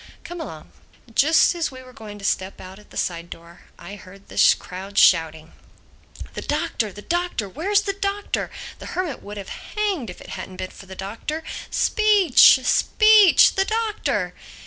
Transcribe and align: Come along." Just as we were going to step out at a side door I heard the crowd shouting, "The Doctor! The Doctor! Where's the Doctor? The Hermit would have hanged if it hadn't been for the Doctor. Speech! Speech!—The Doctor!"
Come 0.23 0.41
along." 0.41 0.71
Just 1.13 1.53
as 1.53 1.69
we 1.69 1.83
were 1.83 1.93
going 1.93 2.17
to 2.17 2.25
step 2.25 2.59
out 2.59 2.79
at 2.79 2.91
a 2.91 2.97
side 2.97 3.29
door 3.29 3.65
I 3.77 3.97
heard 3.97 4.29
the 4.29 4.55
crowd 4.57 4.97
shouting, 4.97 5.53
"The 6.33 6.41
Doctor! 6.41 6.91
The 6.91 7.03
Doctor! 7.03 7.47
Where's 7.47 7.81
the 7.81 7.93
Doctor? 7.93 8.49
The 8.79 8.87
Hermit 8.97 9.21
would 9.21 9.37
have 9.37 9.49
hanged 9.77 10.09
if 10.09 10.19
it 10.19 10.29
hadn't 10.29 10.57
been 10.57 10.71
for 10.71 10.87
the 10.87 10.95
Doctor. 10.95 11.43
Speech! 11.69 12.61
Speech!—The 12.65 13.65
Doctor!" 13.65 14.33